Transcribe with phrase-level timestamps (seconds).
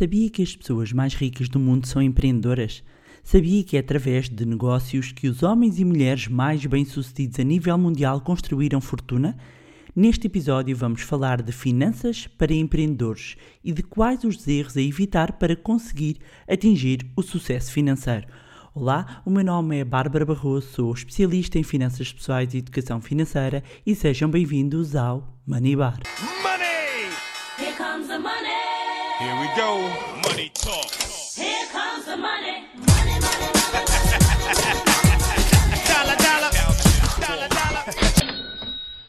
[0.00, 2.82] Sabia que as pessoas mais ricas do mundo são empreendedoras?
[3.22, 7.76] Sabia que é através de negócios que os homens e mulheres mais bem-sucedidos a nível
[7.76, 9.36] mundial construíram fortuna?
[9.94, 15.32] Neste episódio vamos falar de finanças para empreendedores e de quais os erros a evitar
[15.32, 16.16] para conseguir
[16.48, 18.26] atingir o sucesso financeiro.
[18.74, 23.62] Olá, o meu nome é Bárbara Barroso, sou especialista em finanças pessoais e educação financeira
[23.84, 26.00] e sejam bem-vindos ao Money Bar.
[26.42, 27.10] Money!
[27.58, 28.39] Here comes the money.
[29.20, 29.76] Here we go.
[30.26, 30.90] Money talk.
[31.36, 32.64] Here comes the money.
[32.74, 33.84] Money, money, money.
[35.86, 36.50] Dollar, dollar.
[37.20, 37.84] Dollar, dollar.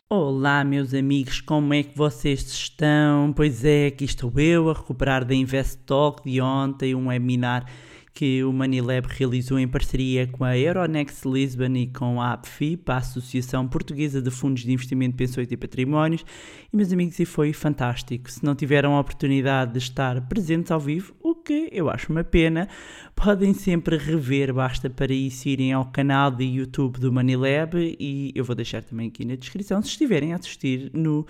[0.10, 3.32] Olá, meus amigos, como é que vocês estão?
[3.34, 7.66] Pois é, aqui estou eu a recuperar da Invest Talk de ontem, um webinar
[8.14, 12.98] que o Manilab realizou em parceria com a Euronext Lisbon e com a APFIP, a
[12.98, 16.26] Associação Portuguesa de Fundos de Investimento, Pensões e Patrimónios.
[16.72, 18.30] E, meus amigos, e foi fantástico.
[18.30, 22.24] Se não tiveram a oportunidade de estar presentes ao vivo, o que eu acho uma
[22.24, 22.68] pena,
[23.16, 28.44] podem sempre rever, basta para isso irem ao canal de YouTube do Manilab e eu
[28.44, 31.26] vou deixar também aqui na descrição se estiverem a assistir no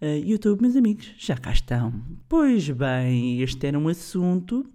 [0.00, 1.92] eh, YouTube, meus amigos, já cá estão.
[2.28, 4.66] Pois bem, este era um assunto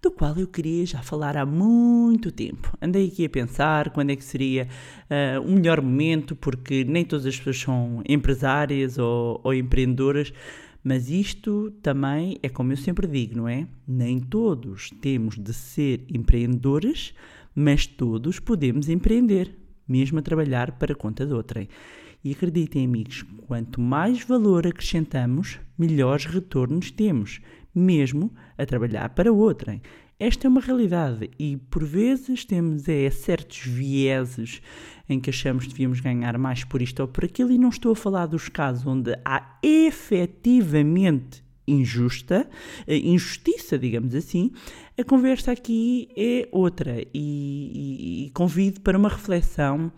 [0.00, 2.76] do qual eu queria já falar há muito tempo.
[2.80, 4.68] Andei aqui a pensar quando é que seria
[5.10, 10.32] uh, o melhor momento, porque nem todas as pessoas são empresárias ou, ou empreendedoras,
[10.82, 13.66] mas isto também é como eu sempre digo, não é?
[13.86, 17.12] Nem todos temos de ser empreendedores,
[17.54, 19.54] mas todos podemos empreender,
[19.86, 21.68] mesmo a trabalhar para conta de outrem.
[22.24, 27.40] E acreditem, amigos, quanto mais valor acrescentamos, melhores retornos temos,
[27.74, 29.80] mesmo a trabalhar para outrem.
[30.20, 34.60] Esta é uma realidade e por vezes temos é, certos vieses
[35.08, 37.92] em que achamos que devíamos ganhar mais por isto ou por aquilo, e não estou
[37.92, 42.48] a falar dos casos onde há efetivamente injusta,
[42.86, 44.50] eh, injustiça, digamos assim,
[44.98, 49.92] a conversa aqui é outra e, e, e convido para uma reflexão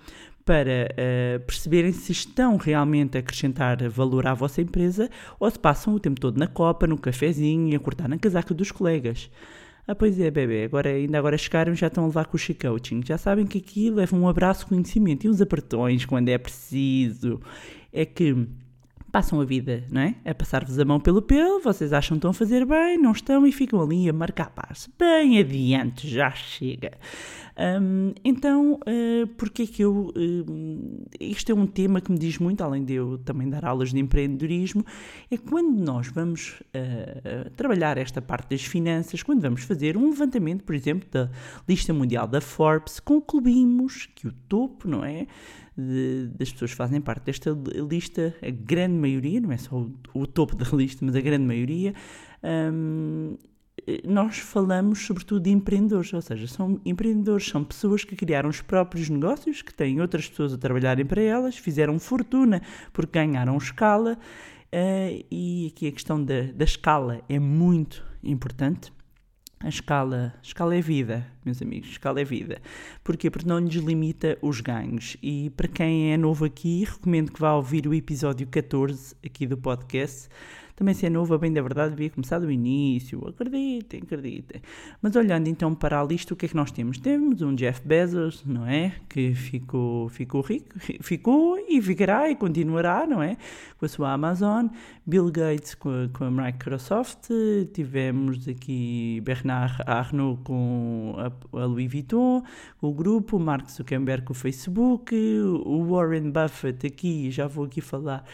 [0.50, 5.08] para uh, perceberem se estão realmente a acrescentar valor à vossa empresa
[5.38, 8.52] ou se passam o tempo todo na copa, no cafezinho e a cortar na casaca
[8.52, 9.30] dos colegas.
[9.86, 13.00] Ah, pois é, bebê, agora, ainda agora chegaram já estão a levar com o coaching.
[13.06, 17.40] Já sabem que aqui leva um abraço, conhecimento e uns apertões quando é preciso.
[17.92, 18.48] É que
[19.10, 20.14] passam a vida, não é?
[20.24, 23.46] A passar-vos a mão pelo pelo, vocês acham que estão a fazer bem, não estão
[23.46, 24.90] e ficam ali a marcar passo.
[24.98, 26.92] Bem adiante, já chega.
[27.60, 30.12] Hum, então, uh, porquê que eu.
[30.16, 33.90] Uh, isto é um tema que me diz muito, além de eu também dar aulas
[33.90, 34.84] de empreendedorismo,
[35.30, 40.64] é quando nós vamos uh, trabalhar esta parte das finanças, quando vamos fazer um levantamento,
[40.64, 41.30] por exemplo, da
[41.68, 45.26] lista mundial da Forbes, concluímos que o topo, não é?
[45.80, 47.50] De, das pessoas que fazem parte desta
[47.88, 51.44] lista, a grande maioria, não é só o, o topo da lista, mas a grande
[51.44, 51.94] maioria,
[52.72, 53.36] hum,
[54.04, 59.08] nós falamos sobretudo de empreendedores, ou seja, são empreendedores, são pessoas que criaram os próprios
[59.08, 62.60] negócios, que têm outras pessoas a trabalharem para elas, fizeram fortuna
[62.92, 64.18] porque ganharam escala,
[64.72, 68.92] uh, e aqui a questão da, da escala é muito importante.
[69.62, 72.62] A escala, a escala é vida, meus amigos, escala é vida.
[73.04, 73.30] Porquê?
[73.30, 75.18] Porque não lhes limita os ganhos.
[75.22, 79.58] E para quem é novo aqui, recomendo que vá ouvir o episódio 14 aqui do
[79.58, 80.30] podcast,
[80.80, 83.22] também se é novo, a bem da verdade, devia começar do início.
[83.28, 84.62] Acreditem, acreditem.
[85.02, 86.96] Mas olhando então para a lista, o que é que nós temos?
[86.96, 88.94] Temos um Jeff Bezos, não é?
[89.06, 93.36] Que ficou, ficou rico, ficou e ficará e continuará, não é?
[93.78, 94.68] Com a sua Amazon.
[95.06, 97.28] Bill Gates com a, com a Microsoft.
[97.74, 102.42] Tivemos aqui Bernard Arnault com a, a Louis Vuitton,
[102.80, 108.24] o grupo, Mark Zuckerberg com o Facebook, o Warren Buffett aqui, já vou aqui falar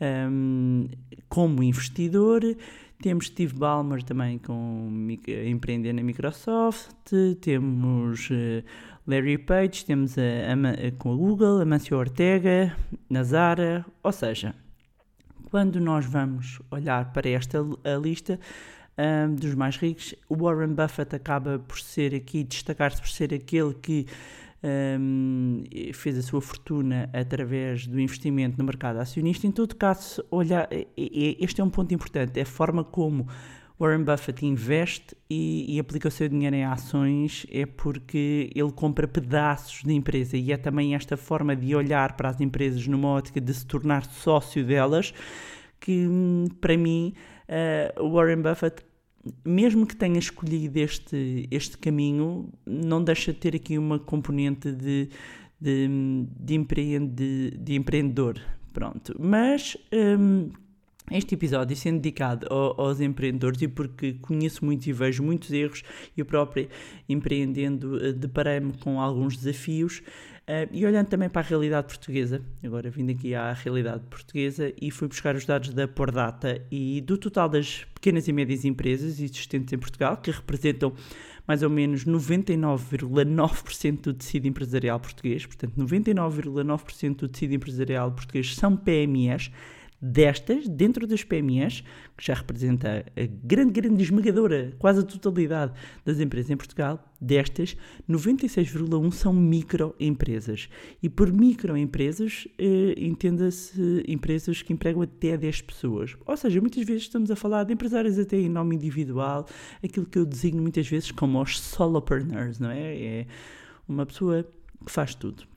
[0.00, 0.86] um,
[1.28, 1.62] como
[1.96, 2.42] investidor.
[3.02, 4.88] Temos Steve Ballmer também com
[5.46, 7.10] empreender na Microsoft,
[7.42, 8.64] temos uh,
[9.06, 12.74] Larry Page, temos a, a, com a Google, Amancio Ortega,
[13.10, 14.54] Nazara, ou seja,
[15.50, 17.58] quando nós vamos olhar para esta
[18.02, 18.40] lista
[18.96, 23.74] um, dos mais ricos, o Warren Buffett acaba por ser aqui, destacar-se por ser aquele
[23.74, 24.06] que
[24.98, 25.62] um,
[25.94, 29.46] fez a sua fortuna através do investimento no mercado acionista.
[29.46, 33.26] Em todo caso, olhar, este é um ponto importante, é a forma como
[33.78, 39.06] Warren Buffett investe e, e, aplica o seu dinheiro em ações é porque ele compra
[39.06, 43.38] pedaços de empresa e é também esta forma de olhar para as empresas numa ótica
[43.38, 45.12] de se tornar sócio delas
[45.78, 47.12] que, hum, para mim,
[47.48, 48.82] uh, Warren Buffett
[49.44, 55.08] mesmo que tenha escolhido este, este caminho, não deixa de ter aqui uma componente de,
[55.60, 55.88] de,
[56.38, 58.40] de, empreende, de empreendedor.
[58.72, 59.16] Pronto.
[59.18, 59.76] Mas
[60.18, 60.50] um,
[61.10, 65.82] este episódio sendo dedicado ao- aos empreendedores e porque conheço muito e vejo muitos erros,
[66.16, 66.68] eu própria
[67.08, 70.02] empreendendo eh, deparei-me com alguns desafios
[70.46, 74.92] eh, e olhando também para a realidade portuguesa, agora vindo aqui à realidade portuguesa e
[74.92, 79.72] fui buscar os dados da Pordata e do total das pequenas e médias empresas existentes
[79.72, 80.92] em Portugal, que representam
[81.48, 88.76] mais ou menos 99,9% do tecido empresarial português, portanto 99,9% do tecido empresarial português são
[88.76, 89.50] PMEs,
[90.00, 91.82] destas, dentro das PMEs,
[92.16, 95.72] que já representa a grande, grande esmagadora, quase a totalidade
[96.04, 97.76] das empresas em Portugal, destas,
[98.08, 100.68] 96,1 são microempresas.
[101.02, 106.16] E por microempresas, eh, entenda-se empresas que empregam até 10 pessoas.
[106.26, 109.46] Ou seja, muitas vezes estamos a falar de empresários até em nome individual,
[109.82, 112.96] aquilo que eu designo muitas vezes como os solopreneurs, não é?
[112.96, 113.26] É
[113.88, 114.46] uma pessoa
[114.84, 115.55] que faz tudo.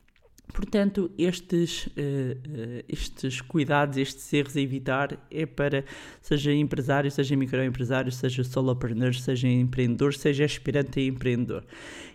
[0.52, 5.84] Portanto, estes, eh, estes cuidados, estes erros a evitar é para,
[6.20, 11.64] seja empresário, seja microempresário, seja solopreneur, seja empreendedor, seja aspirante a empreendedor.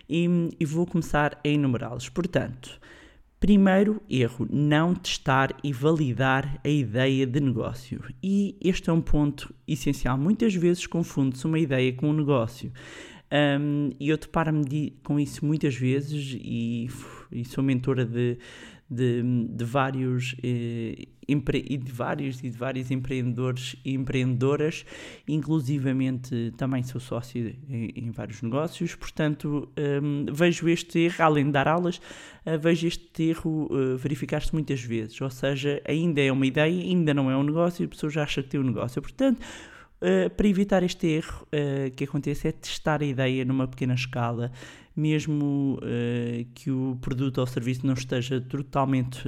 [0.08, 0.26] E,
[0.60, 2.08] e vou começar a enumerá-los.
[2.08, 2.80] Portanto,
[3.40, 8.02] primeiro erro, não testar e validar a ideia de negócio.
[8.22, 10.16] E este é um ponto essencial.
[10.16, 12.72] Muitas vezes confunde-se uma ideia com um negócio.
[13.60, 16.88] Um, e eu deparo-me de- com isso muitas vezes e,
[17.30, 18.38] e sou mentora de,
[18.88, 24.84] de, de vários eh, e de vários e de vários empreendedores e empreendedoras,
[25.26, 31.52] inclusivamente também sou sócio em, em vários negócios, portanto um, vejo este erro, além de
[31.52, 36.46] dar aulas, uh, vejo este erro uh, verificar-se muitas vezes, ou seja, ainda é uma
[36.46, 39.02] ideia, ainda não é um negócio e a pessoa já acha que tem um negócio,
[39.02, 39.40] portanto
[39.96, 41.48] Uh, para evitar este erro
[41.96, 44.52] que acontece é testar a ideia numa pequena escala,
[44.96, 49.22] mesmo uh, que o produto ou serviço não esteja totalmente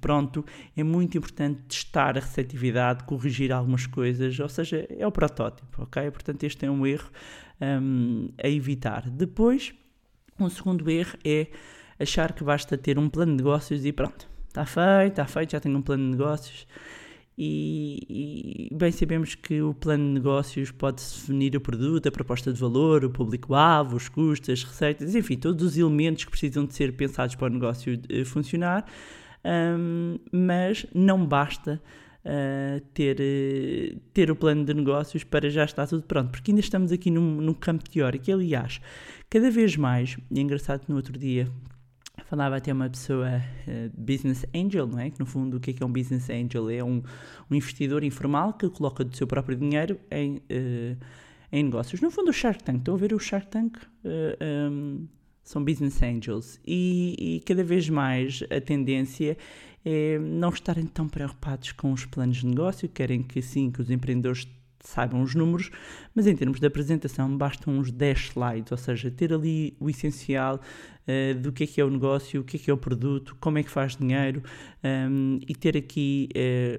[0.00, 0.44] pronto,
[0.76, 6.10] é muito importante testar a receptividade, corrigir algumas coisas, ou seja, é o protótipo, ok?
[6.10, 7.10] Portanto, este é um erro
[7.60, 9.08] um, a evitar.
[9.10, 9.74] Depois,
[10.38, 11.48] um segundo erro é
[11.98, 15.60] achar que basta ter um plano de negócios e pronto, está feito, está feito, já
[15.60, 16.66] tenho um plano de negócios.
[17.42, 22.52] E, e, bem sabemos que o plano de negócios pode definir o produto, a proposta
[22.52, 26.74] de valor, o público-alvo, os custos, as receitas, enfim, todos os elementos que precisam de
[26.74, 28.84] ser pensados para o negócio uh, funcionar,
[29.42, 31.80] um, mas não basta
[32.26, 36.60] uh, ter, uh, ter o plano de negócios para já estar tudo pronto, porque ainda
[36.60, 38.30] estamos aqui num, num campo teórico.
[38.30, 38.82] Aliás,
[39.30, 41.50] cada vez mais, e é engraçado que no outro dia
[42.24, 45.10] falava até uma pessoa uh, business angel, não é?
[45.10, 46.70] Que no fundo o que é, que é um business angel?
[46.70, 47.02] É um,
[47.50, 50.96] um investidor informal que coloca do seu próprio dinheiro em, uh,
[51.52, 52.00] em negócios.
[52.00, 53.76] No fundo o Shark Tank, estão a ver o Shark Tank?
[53.76, 55.08] Uh, um,
[55.42, 59.36] são business angels e, e, cada vez mais a tendência
[59.84, 63.90] é não estarem tão preocupados com os planos de negócio, querem que sim, que os
[63.90, 64.46] empreendedores
[64.80, 65.70] saibam os números,
[66.14, 70.56] mas em termos de apresentação bastam uns 10 slides, ou seja, ter ali o essencial
[70.56, 73.36] uh, do que é que é o negócio, o que é que é o produto,
[73.40, 74.42] como é que faz dinheiro
[74.82, 76.28] um, e ter aqui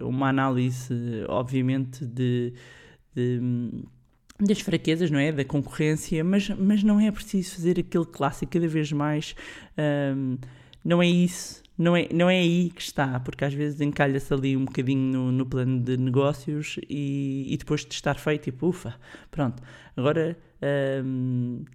[0.02, 0.94] uh, uma análise,
[1.28, 2.54] obviamente, de,
[3.16, 3.40] de
[4.40, 5.32] das fraquezas, não é?
[5.32, 9.36] Da concorrência, mas, mas não é preciso fazer aquele clássico cada vez mais.
[9.78, 10.38] Um,
[10.84, 14.56] não é isso, não é, não é aí que está, porque às vezes encalha-se ali
[14.56, 18.96] um bocadinho no, no plano de negócios e, e, depois de estar feito, tipo, ufa,
[19.32, 19.62] pronto,
[19.98, 20.38] agora
[21.04, 21.66] um,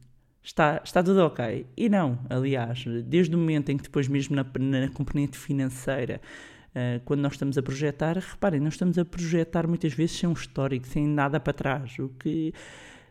[0.42, 1.66] está, está tudo ok.
[1.76, 6.20] E não, aliás, desde o momento em que depois mesmo na, na componente financeira
[6.76, 10.34] Uh, quando nós estamos a projetar, reparem, nós estamos a projetar muitas vezes sem um
[10.34, 12.52] histórico, sem nada para trás, o que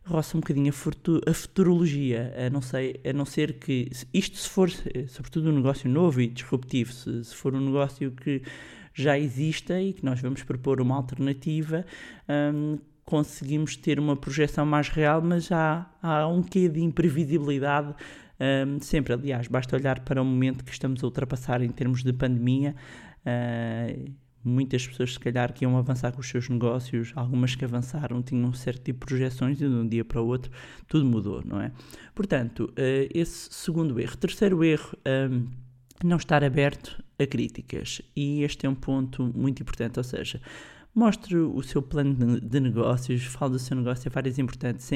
[0.05, 4.38] roça um bocadinho a, futu a futurologia, a não, sei, a não ser que, isto
[4.38, 4.69] se for,
[5.07, 8.41] sobretudo um negócio novo e disruptivo, se, se for um negócio que
[8.93, 11.85] já exista e que nós vamos propor uma alternativa,
[12.29, 17.93] um, conseguimos ter uma projeção mais real, mas há, há um quê de imprevisibilidade
[18.39, 19.13] um, sempre.
[19.13, 22.75] Aliás, basta olhar para o momento que estamos a ultrapassar em termos de pandemia.
[23.25, 24.12] Uh,
[24.45, 28.49] muitas pessoas, se calhar, que iam avançar com os seus negócios, algumas que avançaram tinham
[28.49, 30.51] um certo tipo de projeções e de um dia para o outro
[30.87, 31.71] tudo mudou, não é?
[32.13, 34.15] Portanto, uh, esse segundo erro.
[34.17, 34.97] Terceiro erro,
[35.31, 35.47] um,
[36.03, 38.01] não estar aberto a críticas.
[38.15, 40.41] E este é um ponto muito importante, ou seja,
[40.95, 44.89] mostre o seu plano de negócios, fale do seu negócio a várias importantes,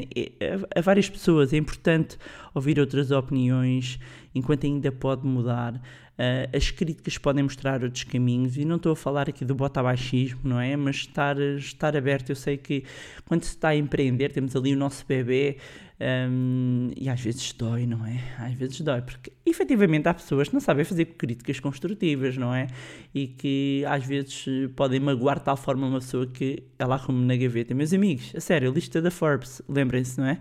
[0.73, 2.17] a, várias pessoas, é importante
[2.55, 3.99] ouvir outras opiniões
[4.33, 5.75] enquanto ainda pode mudar.
[5.75, 10.39] Uh, as críticas podem mostrar outros caminhos e não estou a falar aqui do botabaixismo,
[10.43, 10.75] não é?
[10.75, 12.83] Mas estar, estar aberto, eu sei que
[13.25, 15.57] quando se está a empreender, temos ali o nosso bebê
[16.01, 18.21] um, e às vezes dói, não é?
[18.37, 22.67] Às vezes dói, porque efetivamente há pessoas que não sabem fazer críticas construtivas, não é?
[23.13, 27.35] E que às vezes podem magoar de tal forma uma pessoa que ela arrume na
[27.35, 27.73] gaveta.
[27.73, 30.39] Meus amigos, a sério, a lista da Forbes, lembrem-se, não é?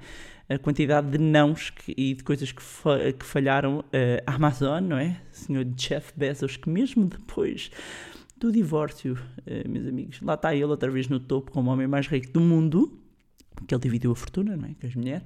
[0.48, 3.84] a quantidade de nãos que, e de coisas que, fa que falharam uh,
[4.26, 5.20] a Amazon, não é?
[5.30, 7.70] O senhor Jeff Bezos, que mesmo depois
[8.38, 11.86] do divórcio, uh, meus amigos, lá está ele outra vez no topo como o homem
[11.86, 12.97] mais rico do mundo,
[13.66, 14.74] que ele dividiu a fortuna, não é?
[14.80, 15.24] Com as mulheres.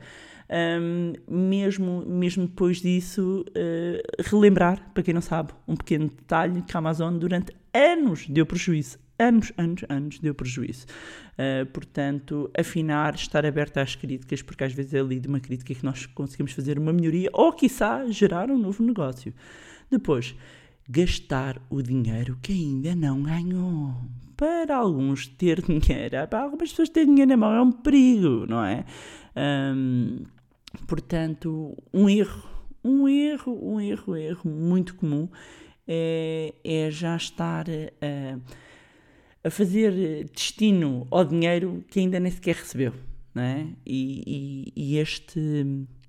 [0.80, 6.76] Um, mesmo, mesmo depois disso, uh, relembrar, para quem não sabe, um pequeno detalhe que
[6.76, 10.86] a Amazon durante anos deu prejuízo anos, anos, anos deu prejuízo.
[11.32, 15.74] Uh, portanto, afinar, estar aberto às críticas, porque às vezes é ali de uma crítica
[15.74, 19.32] que nós conseguimos fazer uma melhoria ou, quiçá, gerar um novo negócio.
[19.90, 20.34] Depois,
[20.92, 23.94] gastar o dinheiro que ainda não ganhou.
[24.36, 28.62] Para alguns, ter dinheiro, para algumas pessoas ter dinheiro na mão é um perigo, não
[28.62, 28.84] é?
[30.86, 32.42] Portanto, um erro,
[32.84, 35.28] um erro, um erro, um erro muito comum
[35.88, 38.38] é, é já estar a.
[39.44, 42.94] A fazer destino ao dinheiro que ainda nem sequer recebeu.
[43.34, 43.66] Não é?
[43.84, 45.40] e, e, e este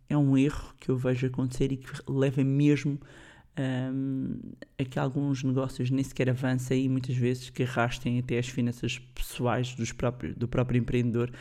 [0.08, 3.00] é um erro que eu vejo acontecer e que leva mesmo
[3.58, 4.40] um,
[4.78, 9.00] a que alguns negócios nem sequer avancem e muitas vezes que arrastem até as finanças
[9.14, 11.32] pessoais dos próprios, do próprio empreendedor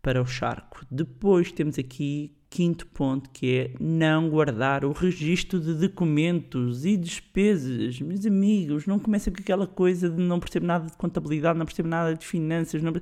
[0.00, 0.84] para o charco.
[0.90, 8.00] Depois temos aqui quinto ponto que é não guardar o registro de documentos e despesas.
[8.00, 11.88] Meus amigos, não comecem com aquela coisa de não percebo nada de contabilidade, não percebo
[11.88, 12.82] nada de finanças.
[12.82, 12.92] Não...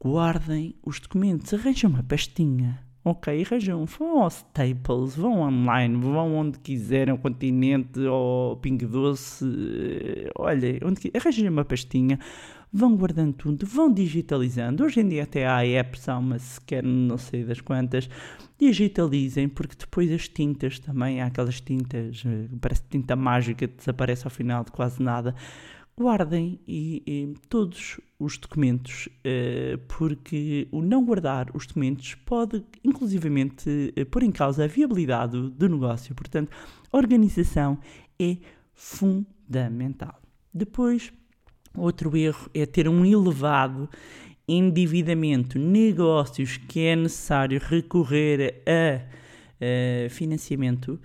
[0.00, 2.87] Guardem os documentos, arranjem uma pastinha.
[3.10, 9.46] Ok, arranjam, vão ao Staples, vão online, vão onde quiserem, ao continente, ao Ping Doce,
[10.36, 12.18] olha, onde arranjem uma pastinha,
[12.70, 14.84] vão guardando tudo, vão digitalizando.
[14.84, 18.10] Hoje em dia até há apps, há uma sequer não sei das quantas,
[18.58, 24.30] digitalizem, porque depois as tintas também, há aquelas tintas, eh, parece tinta mágica, desaparece ao
[24.30, 25.34] final de quase nada.
[25.98, 33.92] Guardem e, e todos os documentos, uh, porque o não guardar os documentos pode, inclusivamente,
[33.98, 36.14] uh, pôr em causa a viabilidade do, negócio.
[36.14, 36.52] Portanto,
[36.92, 37.80] organização
[38.16, 38.36] é
[38.74, 40.22] fundamental.
[40.54, 41.12] Depois,
[41.76, 43.90] outro erro é ter um elevado
[44.46, 49.02] endividamento, negócios que é necessário recorrer a
[50.06, 51.00] uh, financiamento,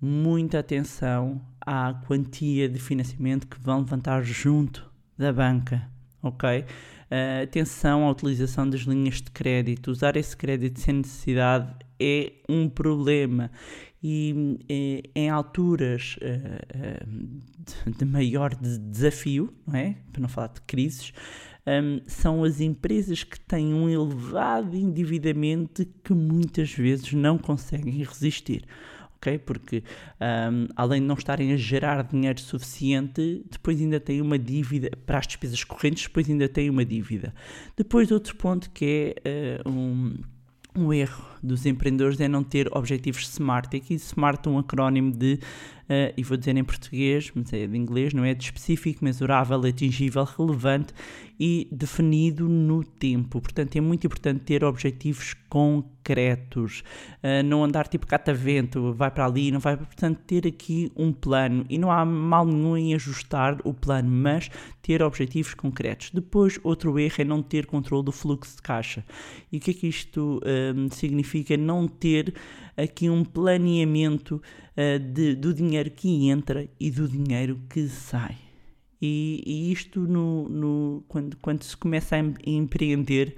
[0.00, 5.88] muita atenção à quantia de financiamento que vão levantar junto da banca,
[6.22, 6.60] ok?
[6.60, 9.90] Uh, atenção à utilização das linhas de crédito.
[9.90, 13.50] Usar esse crédito sem necessidade é um problema
[14.02, 19.96] e eh, em alturas uh, de, maior desafio, não é?
[20.12, 21.12] para não falar de crises,
[21.66, 28.64] um, são as empresas que têm um elevado endividamento que muitas vezes não conseguem resistir.
[29.18, 29.38] Okay?
[29.38, 29.82] Porque
[30.20, 35.18] um, além de não estarem a gerar dinheiro suficiente, depois ainda têm uma dívida para
[35.18, 37.34] as despesas correntes, depois ainda têm uma dívida.
[37.76, 40.14] Depois outro ponto que é uh, um,
[40.76, 43.74] um erro dos empreendedores é não ter objetivos SMART.
[43.74, 47.76] Aqui SMART é um acrónimo de uh, e vou dizer em português, mas é de
[47.76, 48.34] inglês, não é?
[48.34, 50.94] De específico, mesurável, atingível, relevante
[51.38, 53.40] e definido no tempo.
[53.40, 56.82] Portanto, é muito importante ter objetivos concretos,
[57.22, 59.76] uh, não andar tipo catavento, vai para ali, não vai.
[59.76, 64.50] Portanto, ter aqui um plano e não há mal nenhum em ajustar o plano, mas
[64.82, 66.10] ter objetivos concretos.
[66.12, 69.04] Depois, outro erro é não ter controle do fluxo de caixa.
[69.52, 71.56] E o que é que isto uh, significa?
[71.56, 72.34] Não ter
[72.76, 74.42] aqui um planeamento
[74.76, 78.47] uh, de, do dinheiro que entra e do dinheiro que sai.
[79.00, 83.36] E, e isto, no, no, quando, quando se começa a empreender,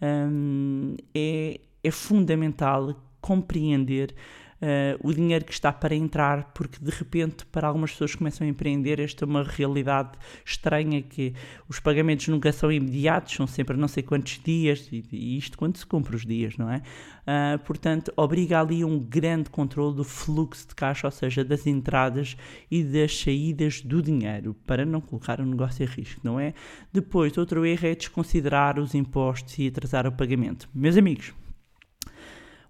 [0.00, 4.14] um, é, é fundamental compreender
[4.62, 8.46] uh, o dinheiro que está para entrar, porque de repente para algumas pessoas que começam
[8.46, 10.12] a empreender esta é uma realidade
[10.44, 11.34] estranha que
[11.68, 15.76] os pagamentos nunca são imediatos, são sempre não sei quantos dias, e, e isto quando
[15.76, 16.82] se compra os dias, não é?
[17.22, 22.36] Uh, portanto, obriga ali um grande controle do fluxo de caixa, ou seja, das entradas
[22.70, 26.54] e das saídas do dinheiro, para não colocar o negócio em risco, não é?
[26.92, 30.68] Depois, outro erro é desconsiderar os impostos e atrasar o pagamento.
[30.74, 31.32] Meus amigos,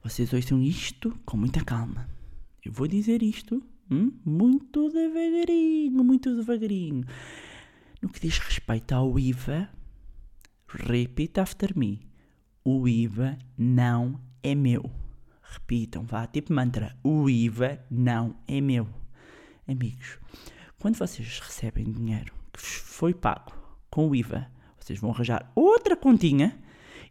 [0.03, 2.09] vocês ouçam isto com muita calma.
[2.65, 7.05] Eu vou dizer isto hum, muito devagarinho, muito devagarinho.
[8.01, 9.69] No que diz respeito ao IVA,
[10.69, 12.01] repeat after me.
[12.65, 14.91] O IVA não é meu.
[15.43, 18.89] repitam, vá, tipo mantra, o IVA não é meu.
[19.69, 20.19] Amigos,
[20.79, 23.53] quando vocês recebem dinheiro que foi pago
[23.89, 26.59] com o IVA, vocês vão arranjar outra continha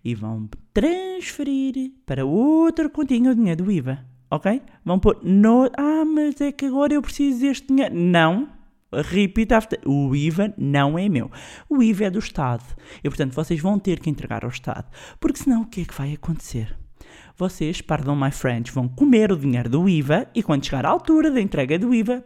[0.04, 4.62] e vão transferir para outra continha o dinheiro do IVA, ok?
[4.84, 5.70] Vão pôr no...
[5.78, 7.96] Ah, mas é que agora eu preciso deste dinheiro.
[7.96, 8.50] Não,
[9.56, 9.80] after.
[9.86, 11.32] O IVA não é meu.
[11.70, 12.64] O IVA é do Estado.
[13.04, 14.86] E, portanto, vocês vão ter que entregar ao Estado.
[15.20, 16.78] Porque senão, o que é que vai acontecer?
[17.38, 21.32] Vocês, pardon my French, vão comer o dinheiro do IVA e quando chegar à altura
[21.32, 22.24] da entrega do IVA,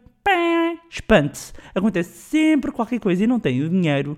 [0.89, 1.53] espante-se.
[1.73, 4.17] Acontece sempre qualquer coisa e não têm o dinheiro.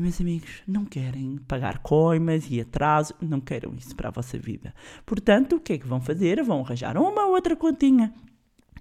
[0.00, 4.38] E, meus amigos, não querem pagar coimas e atraso, não queiram isso para a vossa
[4.38, 4.74] vida.
[5.04, 6.42] Portanto, o que é que vão fazer?
[6.42, 8.10] Vão arranjar uma ou outra continha.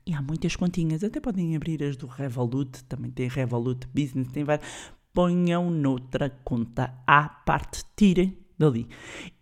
[0.07, 4.45] E há muitas continhas, até podem abrir as do Revolut, também tem Revolut Business, tem
[4.45, 4.65] várias.
[5.13, 8.87] Ponham noutra conta à parte, tirem dali.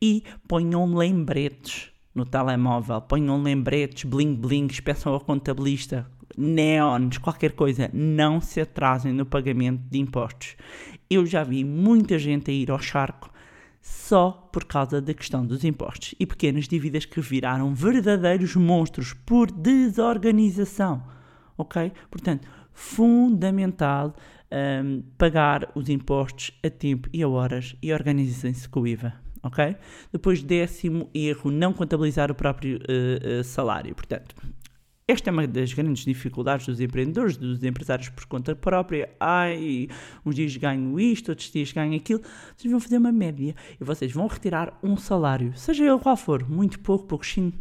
[0.02, 7.90] E ponham lembretes no telemóvel, ponham lembretes, bling bling, peçam ao contabilista, neons, qualquer coisa,
[7.94, 10.56] não se atrasem no pagamento de impostos.
[11.10, 13.32] Eu já vi muita gente a ir ao charco
[13.82, 19.50] só por causa da questão dos impostos e pequenas dívidas que viraram verdadeiros monstros por
[19.52, 21.04] desorganização.
[21.58, 21.92] Ok?
[22.12, 24.14] Portanto, fundamental
[24.52, 29.14] um, pagar os impostos a tempo e a horas e organizem-se com o IVA.
[29.44, 29.76] Ok?
[30.12, 33.96] Depois, décimo erro, não contabilizar o próprio uh, uh, salário.
[33.96, 34.36] Portanto,
[35.08, 39.10] esta é uma das grandes dificuldades dos empreendedores, dos empresários por conta própria.
[39.18, 39.88] Ai,
[40.26, 42.22] uns dias ganho isto, outros dias ganho aquilo.
[42.58, 46.48] Vocês vão fazer uma média e vocês vão retirar um salário, seja ele qual for,
[46.50, 47.54] muito pouco, pouquinho,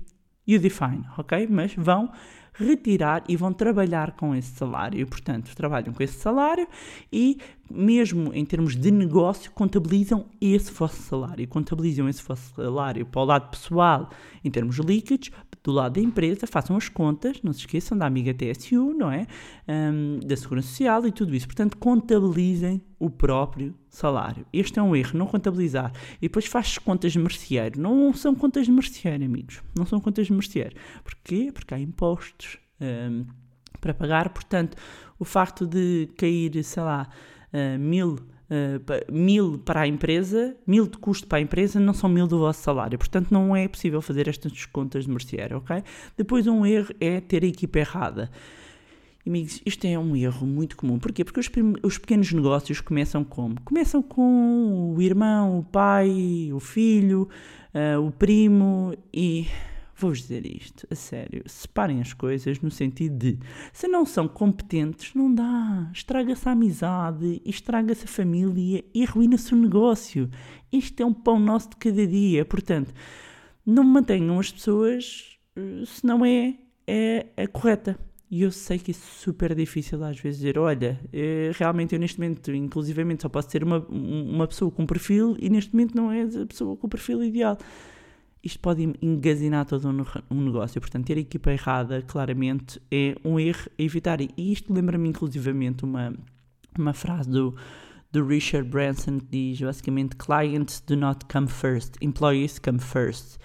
[0.45, 1.47] you define, ok?
[1.49, 2.11] Mas vão
[2.59, 5.07] retirar e vão trabalhar com esse salário.
[5.07, 6.67] Portanto, trabalham com esse salário
[7.13, 7.39] e,
[7.71, 11.47] mesmo em termos de negócio, contabilizam esse vosso salário.
[11.49, 14.11] Contabilizam esse vosso salário para o lado pessoal,
[14.45, 15.31] em termos líquidos,
[15.67, 19.27] do lado da empresa, façam as contas, não se esqueçam da amiga TSU, não é?
[19.69, 21.47] Um, da Segurança Social e tudo isso.
[21.47, 24.47] Portanto, contabilizem o próprio salário.
[24.53, 25.93] Este é um erro, não contabilizar.
[26.17, 27.81] E depois faz contas de merceeiro.
[27.81, 29.63] Não são contas de merceeiro, amigos.
[29.77, 30.77] Não são contas de merceeiro.
[31.05, 31.51] Porquê?
[31.53, 33.27] Porque há impostos um,
[33.81, 34.31] para pagar.
[34.31, 34.77] Portanto,
[35.19, 37.09] o facto de cair, sei lá,
[37.53, 42.09] uh, mil uh, mil para a empresa, mil de custo para a empresa, não são
[42.09, 42.99] mil do vosso salário.
[42.99, 45.83] Portanto, não é possível fazer estas contas de merceário, ok?
[46.17, 48.31] Depois, um erro é ter a equipa errada.
[49.27, 50.99] Amigos, isto é um erro muito comum.
[50.99, 51.25] Porquê?
[51.25, 51.51] Porque os,
[51.83, 53.61] os, pequenos negócios começam como?
[53.63, 57.29] Começam com o irmão, o pai, o filho,
[57.75, 59.47] uh, o primo e
[59.99, 61.43] Vou-vos dizer isto, a sério.
[61.47, 63.39] Separem as coisas no sentido de
[63.73, 65.91] se não são competentes, não dá.
[65.91, 70.31] Estraga-se a amizade, estraga-se a família e arruina-se o negócio.
[70.71, 72.45] Isto é um pão nosso de cada dia.
[72.45, 72.93] Portanto,
[73.65, 77.99] não mantenham as pessoas eh, se não é, é a correta.
[78.29, 82.19] E eu sei que é super difícil às vezes dizer, olha, eh, realmente eu neste
[82.19, 86.23] momento, inclusivamente, só posso ter uma, uma pessoa com perfil e neste momento não é
[86.23, 87.57] a pessoa com o perfil ideal
[88.47, 89.89] isto pode engasinar todo
[90.31, 90.81] um negócio.
[90.81, 94.21] Portanto, ter a equipa errada, claramente, é um erro a evitar.
[94.21, 96.15] E isto lembra-me, inclusivamente, uma,
[96.79, 97.57] uma frase do,
[98.13, 103.39] do Richard Branson que diz basicamente: Clients do not come first, employees come first.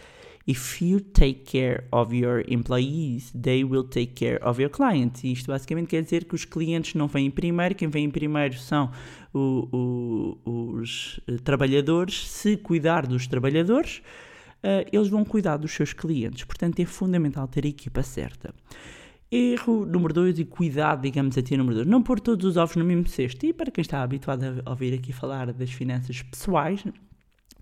[0.52, 5.24] If you take care of your employees, they will take care of your clients.
[5.24, 8.92] E isto basicamente quer dizer que os clientes não vêm primeiro, quem vem primeiro são
[9.34, 12.28] o, o, os eh, trabalhadores.
[12.28, 14.02] Se cuidar dos trabalhadores,
[14.62, 16.44] uh, eles vão cuidar dos seus clientes.
[16.44, 18.54] Portanto, é fundamental ter a equipa certa.
[19.32, 21.88] Erro número 2 e cuidado, digamos assim, número 2.
[21.88, 23.46] Não pôr todos os ovos no mesmo cesto.
[23.46, 26.84] E para quem está habituado a ouvir aqui falar das finanças pessoais,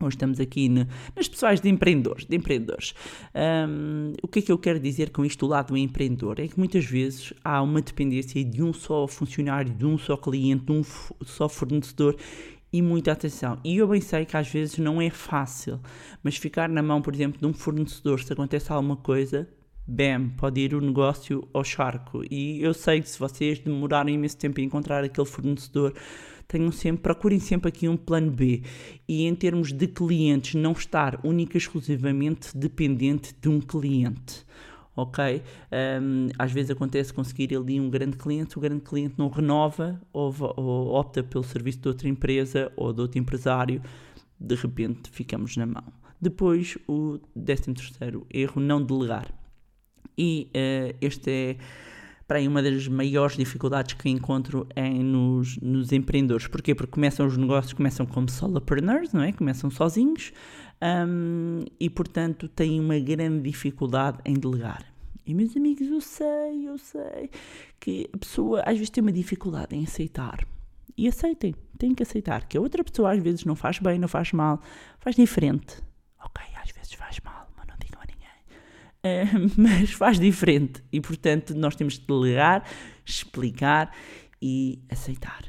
[0.02, 2.26] Hoje estamos aqui no, nas pessoais de empreendedores.
[2.26, 2.94] De empreendedores.
[3.36, 6.40] Um, o que é que eu quero dizer com isto do lado do empreendedor?
[6.40, 10.64] É que muitas vezes há uma dependência de um só funcionário, de um só cliente,
[10.66, 10.84] de um
[11.26, 12.16] só fornecedor
[12.72, 13.60] e muita atenção.
[13.62, 15.82] E eu bem sei que às vezes não é fácil,
[16.24, 19.50] mas ficar na mão, por exemplo, de um fornecedor, se acontece alguma coisa,
[19.86, 22.24] bam, pode ir o negócio ao charco.
[22.32, 25.94] E eu sei que se vocês demorarem imenso tempo a encontrar aquele fornecedor,
[26.50, 28.64] tenham sempre, procurem sempre aqui um plano B.
[29.08, 34.46] E em termos de clientes, não estar única e exclusivamente dependente de um cliente
[34.96, 35.42] ok?
[36.02, 40.36] Um, às vezes acontece conseguir ali um grande cliente, o grande cliente não renova ou,
[40.58, 43.82] ou, opta pelo serviço de outra empresa ou de outro empresário,
[44.38, 45.86] de repente ficamos na mão.
[46.22, 49.34] Depois, o 13 terceiro erro, não delegar.
[50.18, 51.58] E uh, este é
[52.30, 56.46] para aí uma das maiores dificuldades que encontro é nos, nos empreendedores.
[56.46, 56.76] Porquê?
[56.76, 59.32] Porque começam os negócios, começam como solopreneurs, não é?
[59.32, 60.32] Começam sozinhos,
[60.80, 64.86] hum, e, portanto, têm uma grande dificuldade em delegar.
[65.26, 67.32] E, meus amigos, eu sei, eu sei
[67.80, 70.46] que a pessoa às vezes tem uma dificuldade em aceitar.
[70.96, 74.08] E aceitem, têm que aceitar que a outra pessoa às vezes não faz bem, não
[74.08, 74.62] faz mal,
[75.00, 75.82] faz diferente.
[76.24, 78.06] Ok, às vezes faz mal, mas não digam a
[79.04, 79.26] Eh,
[79.58, 82.64] mas faz diferente e, portanto, nós temos de delegar,
[83.06, 83.94] explicar
[84.42, 85.46] e aceitar,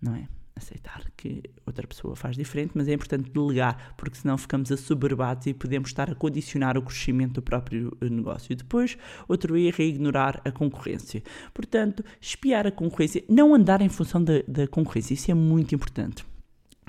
[0.00, 0.28] não é?
[0.54, 5.54] Aceitar que outra pessoa faz diferente, mas é importante delegar, porque senão ficamos assoberbados e
[5.54, 8.54] podemos estar a condicionar o crescimento do próprio eh, negócio.
[8.54, 11.22] Depois, outro erro é ignorar a concorrência.
[11.52, 16.24] Portanto, espiar a concorrência, não andar em função da, da concorrência, isso é muito importante.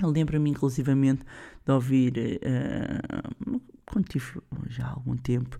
[0.00, 1.24] Lembro-me, inclusivamente,
[1.64, 3.00] de ouvir, eh,
[3.86, 5.56] quando tive já há algum tempo,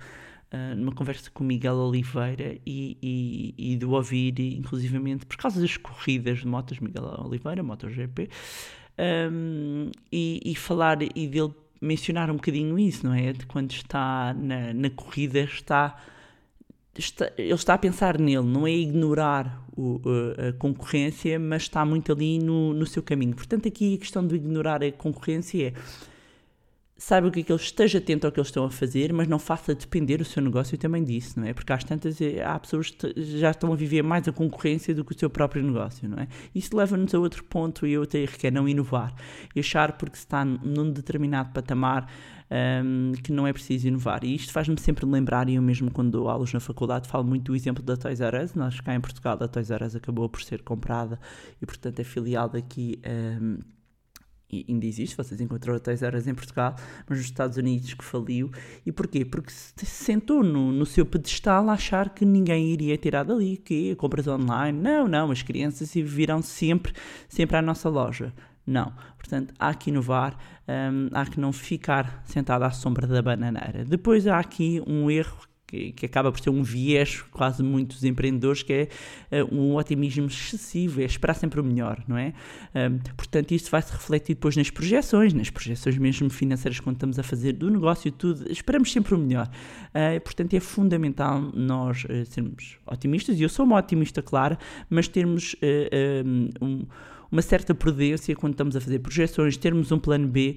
[0.55, 5.61] eh, numa conversa com Miguel Oliveira e, e, e de o ouvir, inclusivamente, por causa
[5.61, 8.29] das corridas de motos, Miguel Oliveira, MotoGP,
[9.33, 13.33] um, e, e falar e dele mencionar um bocadinho isso, não é?
[13.33, 15.97] De quando está na, na corrida, está,
[16.97, 20.01] está- ele está a pensar nele, não é ignorar o-
[20.49, 23.35] a concorrência, mas está muito ali no, no seu caminho.
[23.35, 25.73] Portanto, aqui a questão de ignorar a concorrência é
[26.97, 29.27] saiba o que é que ele esteja atento ao que eles estão a fazer, mas
[29.27, 31.53] não faça depender o seu negócio também disso, não é?
[31.53, 35.05] Porque às tantas eh, há pessoas que já estão a viver mais a concorrência do
[35.05, 36.29] que o seu próprio negócio, não é?
[36.55, 39.13] Isso leva-nos a outro ponto e outro erro, que é não inovar.
[39.55, 42.09] E achar porque se está num determinado patamar
[42.85, 44.23] hum, que não é preciso inovar.
[44.23, 47.47] E isto faz-me sempre lembrar, e eu mesmo quando dou aulas na faculdade falo muito
[47.47, 48.55] do exemplo da Toys R Us.
[48.55, 51.19] Nós cá em Portugal a Toys R Us acabou por ser comprada
[51.61, 53.01] e portanto é filial daqui...
[53.05, 53.59] hum,
[54.69, 56.77] ainda existe, vocês encontraram R Us em Portugal,
[57.09, 58.51] mas nos Estados Unidos que faliu.
[58.85, 59.25] E porquê?
[59.25, 63.95] Porque se sentou no, no seu pedestal a achar que ninguém iria tirar dali, que
[63.97, 64.79] compras online.
[64.79, 66.93] Não, não, as crianças virão sempre,
[67.29, 68.33] sempre à nossa loja.
[68.67, 68.93] Não.
[69.19, 70.37] Portanto, há que inovar,
[70.69, 73.85] hum, há que não ficar sentado à sombra da bananeira.
[73.85, 78.73] Depois há aqui um erro que, acaba por ser um viés quase muitos empreendedores, que
[78.73, 78.89] é
[79.31, 82.33] eh, um otimismo excessivo, é esperar sempre o melhor, não é?
[83.17, 87.23] Portanto, isto vai se refletir depois nas projeções, nas projeções mesmo financeiras, quando estamos a
[87.23, 89.49] fazer do negócio tudo, esperamos sempre o melhor.
[89.89, 94.57] Uh, portanto, é fundamental nós uh, sermos otimistas, e eu sou uma otimista, claro,
[94.89, 96.87] mas termos uh, um,
[97.35, 100.57] uma certa prudência quando estamos a fazer projeções, termos um plano B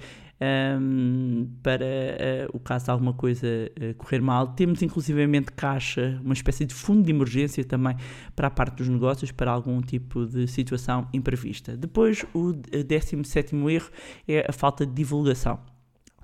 [0.80, 4.50] um, para uh, o caso de alguma coisa uh, correr mal.
[4.50, 7.96] Temos inclusivamente caixa, uma espécie de fundo de emergência também
[8.36, 11.76] para a parte dos negócios, para algum tipo de situação imprevista.
[11.76, 13.90] Depois, o 17 erro
[14.28, 15.60] é a falta de divulgação.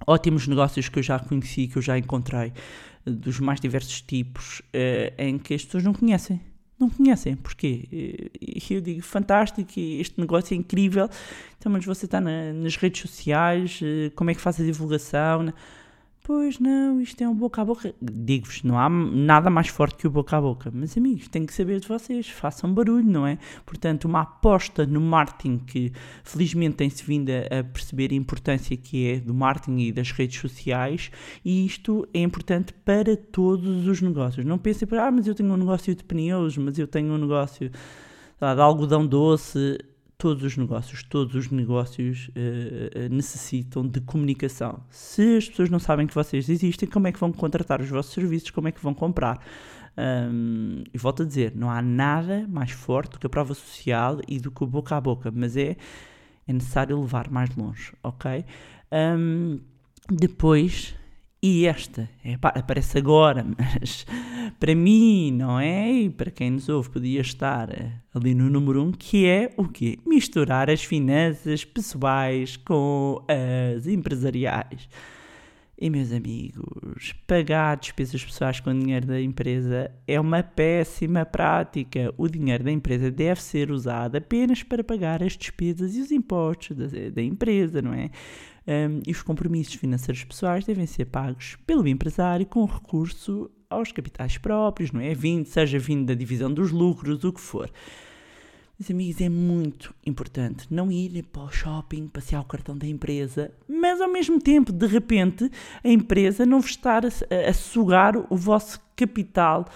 [0.05, 2.53] Ótimos negócios que eu já conheci, que eu já encontrei,
[3.03, 4.61] dos mais diversos tipos,
[5.17, 6.39] em que as pessoas não conhecem
[6.83, 7.35] não conhecem.
[7.35, 8.29] Porquê?
[8.41, 11.09] E eu digo, fantástico, este negócio é incrível,
[11.57, 13.79] então, mas você está na, nas redes sociais,
[14.15, 15.53] como é que faz a divulgação?
[16.25, 17.93] Pois não, isto é um boca a boca.
[18.01, 20.71] Digo-vos, não há nada mais forte que o boca a boca.
[20.73, 23.37] Mas amigos, tenho que saber de vocês, façam barulho, não é?
[23.65, 25.91] Portanto, uma aposta no marketing que
[26.23, 31.11] felizmente tem-se vindo a perceber a importância que é do marketing e das redes sociais,
[31.43, 34.45] e isto é importante para todos os negócios.
[34.45, 37.69] Não pensem, ah, mas eu tenho um negócio de pneus, mas eu tenho um negócio
[37.69, 39.77] de algodão doce
[40.23, 44.79] todos os negócios, todos os negócios uh, necessitam de comunicação.
[44.89, 48.13] Se as pessoas não sabem que vocês existem, como é que vão contratar os vossos
[48.13, 49.45] serviços, como é que vão comprar?
[49.97, 54.21] Um, e volto a dizer, não há nada mais forte do que a prova social
[54.25, 55.75] e do que o boca a boca, mas é,
[56.47, 58.45] é necessário levar mais longe, ok?
[58.93, 59.59] Um,
[60.09, 60.95] depois,
[61.41, 64.05] e esta é, aparece agora, mas
[64.59, 65.91] para mim, não é?
[65.91, 67.69] E para quem nos ouve, podia estar
[68.13, 69.97] ali no número 1, um, que é o quê?
[70.05, 74.87] Misturar as finanças pessoais com as empresariais.
[75.83, 82.13] E meus amigos, pagar despesas pessoais com o dinheiro da empresa é uma péssima prática.
[82.15, 86.77] O dinheiro da empresa deve ser usado apenas para pagar as despesas e os impostos
[86.77, 88.11] da, da empresa, não é?
[88.65, 94.37] Um, e os compromissos financeiros pessoais devem ser pagos pelo empresário com recurso aos capitais
[94.37, 95.13] próprios, não é?
[95.13, 97.69] Vindo, seja vindo da divisão dos lucros, o que for.
[98.79, 103.51] Meus amigos, é muito importante não ir para o shopping, passear o cartão da empresa,
[103.67, 105.49] mas ao mesmo tempo, de repente,
[105.83, 107.09] a empresa não vos estar a,
[107.49, 109.67] a sugar o vosso capital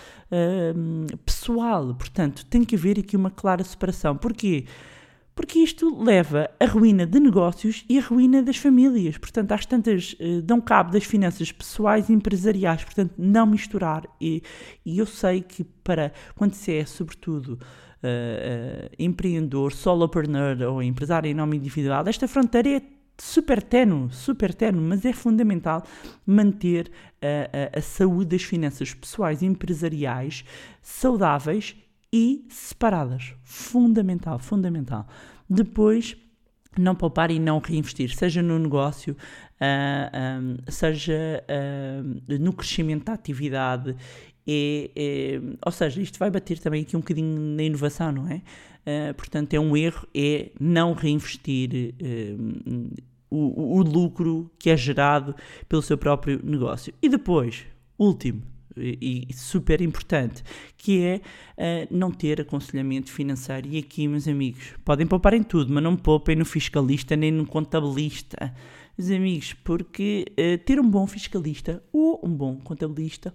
[0.75, 1.93] um, pessoal.
[1.93, 4.17] Portanto, tem que haver aqui uma clara separação.
[4.17, 4.65] Porquê?
[4.65, 4.96] Porque
[5.55, 9.17] isto leva à ruína de negócios e à ruína das famílias.
[9.17, 12.83] Portanto, às tantas uh, dão cabo das finanças pessoais e empresariais.
[12.83, 14.03] Portanto, não misturar.
[14.21, 14.41] E,
[14.85, 17.59] e eu sei que para quando se é, sobretudo,
[17.97, 22.81] Uh, uh, empreendedor, solopreneur ou empresário em nome individual, esta fronteira é
[23.17, 25.83] super tenue, super tenue, mas é fundamental
[26.23, 30.45] manter a, a, a saúde das finanças pessoais e empresariais
[30.79, 31.75] saudáveis
[32.11, 33.33] e separadas.
[33.43, 35.07] Fundamental, fundamental.
[35.49, 36.15] Depois,
[36.77, 39.15] não poupar e não reinvestir, seja no negócio,
[39.59, 42.03] ah, ah, seja ah,
[42.39, 43.95] no crescimento da atividade.
[44.49, 48.41] É- ou seja, isto vai bater também aqui um bocadinho na inovação, não é?
[48.85, 51.93] Ah, portanto, é um erro, é não reinvestir
[53.29, 55.35] o, o lucro que é gerado
[55.67, 56.93] pelo seu próprio negócio.
[57.01, 57.65] E depois,
[57.97, 58.41] último,
[58.79, 60.43] e, super importante,
[60.77, 61.21] que é
[61.57, 63.67] ah, não ter aconselhamento financeiro.
[63.67, 67.45] E aqui, meus amigos, podem poupar em tudo, mas não poupem no fiscalista nem no
[67.45, 68.53] contabilista.
[68.97, 73.33] Meus amigos, porque ah, ter um bom fiscalista ou um bom contabilista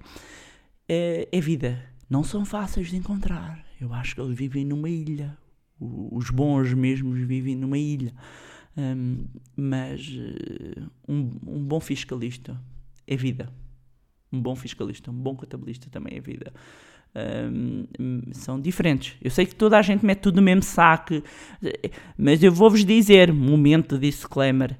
[0.89, 1.83] é, é vida.
[2.09, 3.65] Não são fáceis de encontrar.
[3.81, 5.37] Eu acho que eles vivem numa ilha.
[5.81, 8.13] Os bons mesmos vivem numa ilha.
[8.77, 9.25] Hum,
[9.57, 10.09] mas
[11.09, 12.59] um, um bom fiscalista
[13.07, 13.49] é vida.
[14.33, 16.53] Um bom fiscalista, um bom contabilista também é vida.
[17.15, 19.17] Hum, são diferentes.
[19.23, 21.23] Eu sei que toda a gente mete tudo no mesmo saco,
[22.17, 24.77] mas eu vou-vos dizer: momento de disclaimer.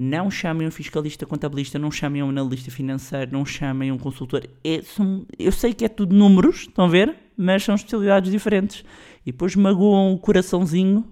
[0.00, 4.44] Não chamem um fiscalista contabilista, não chamem um analista financeiro, não chamem um consultor.
[4.62, 7.16] É- são- eu sei que é tudo números, estão a ver?
[7.36, 8.84] Mas são especialidades diferentes.
[9.26, 11.04] E depois magoam o coraçãozinho,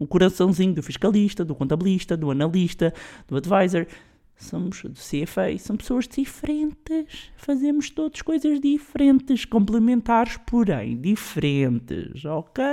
[0.00, 2.92] o coraçãozinho do fiscalista, do contabilista, do analista,
[3.28, 3.86] do advisor.
[4.38, 7.32] Somos do CFA, são pessoas diferentes.
[7.36, 12.64] Fazemos todos coisas diferentes, complementares, porém diferentes, ok?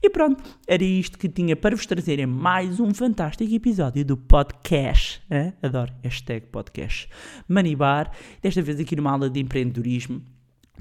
[0.00, 4.16] E pronto, era isto que tinha para vos trazer em mais um fantástico episódio do
[4.16, 5.20] podcast.
[5.28, 5.52] hã?
[5.60, 7.08] Adoro hashtag podcast.
[7.48, 10.22] Manibar, desta vez aqui numa aula de empreendedorismo.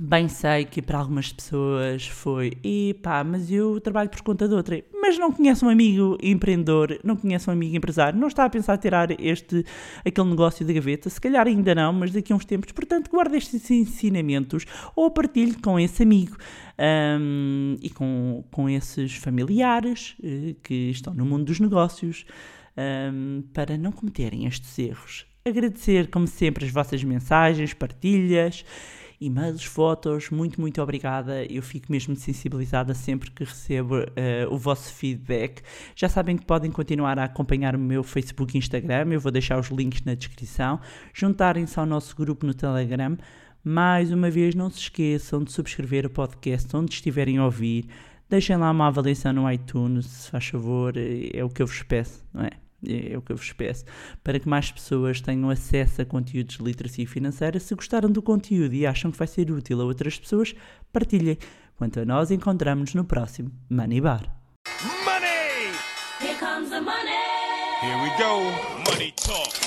[0.04, 4.84] Bem sei que para algumas pessoas foi, epá, mas eu trabalho por conta de outra.
[5.00, 8.80] Mas não conhece um amigo empreendedor, não conhece um amigo empresário, não está a pensar
[8.80, 9.64] tirar este,
[10.04, 12.72] aquele negócio da gaveta, se calhar ainda não, mas daqui a uns tempos.
[12.72, 16.36] Portanto, guarde estes ensinamentos ou partilhe com esse amigo
[17.20, 22.26] hum, e com, com esses familiares eh, que estão no mundo dos negócios
[23.14, 25.28] hum, para não cometerem estes erros.
[25.46, 28.66] Agradecer, como sempre, as vossas mensagens, partilhas
[29.22, 31.46] e-mails, fotos, muito, muito obrigada.
[31.46, 35.62] Eu fico mesmo sensibilizada sempre que recebo eh, o vosso feedback.
[35.96, 39.60] Já sabem que podem continuar a acompanhar o meu Facebook e Instagram, eu vou deixar
[39.60, 40.80] os links na descrição.
[41.14, 43.16] Juntarem-se ao nosso grupo no Telegram.
[43.64, 47.86] Mais uma vez, não se esqueçam de subscrever o podcast onde estiverem a ouvir.
[48.28, 51.84] Deixem lá uma avaliação no iTunes, se faz favor, eh, é o que eu vos
[51.84, 52.71] peço, não é?
[52.88, 53.86] É o que eu vos peço,
[54.24, 57.60] para que mais pessoas tenham acesso a conteúdos de literacia financeira.
[57.60, 60.56] Se gostaram do conteúdo e acham que vai ser útil a outras pessoas,
[60.92, 61.38] partilhem.
[61.76, 64.24] Quanto a nós, encontramos-nos no próximo Money Bar.
[65.06, 65.72] Money!
[66.20, 67.12] Here comes the money.
[67.82, 68.92] Here we go.
[68.92, 69.62] Money talk.